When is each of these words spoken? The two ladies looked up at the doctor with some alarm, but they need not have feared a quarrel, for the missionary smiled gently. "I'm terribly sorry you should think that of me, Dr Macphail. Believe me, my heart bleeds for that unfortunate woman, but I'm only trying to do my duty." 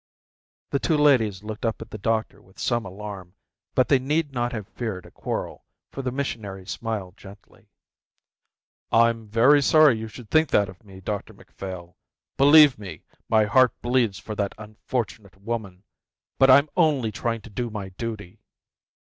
The 0.71 0.79
two 0.79 0.97
ladies 0.97 1.43
looked 1.43 1.63
up 1.63 1.79
at 1.79 1.91
the 1.91 1.99
doctor 1.99 2.41
with 2.41 2.57
some 2.57 2.87
alarm, 2.87 3.35
but 3.75 3.87
they 3.87 3.99
need 3.99 4.31
not 4.33 4.51
have 4.51 4.67
feared 4.69 5.05
a 5.05 5.11
quarrel, 5.11 5.63
for 5.91 6.01
the 6.01 6.11
missionary 6.11 6.65
smiled 6.65 7.17
gently. 7.17 7.69
"I'm 8.91 9.29
terribly 9.29 9.61
sorry 9.61 9.99
you 9.99 10.07
should 10.07 10.31
think 10.31 10.49
that 10.49 10.69
of 10.69 10.83
me, 10.83 11.01
Dr 11.01 11.33
Macphail. 11.35 11.97
Believe 12.35 12.79
me, 12.79 13.03
my 13.29 13.45
heart 13.45 13.79
bleeds 13.83 14.17
for 14.17 14.33
that 14.33 14.55
unfortunate 14.57 15.39
woman, 15.39 15.83
but 16.39 16.49
I'm 16.49 16.67
only 16.75 17.11
trying 17.11 17.41
to 17.41 17.51
do 17.51 17.69
my 17.69 17.89
duty." 17.89 18.39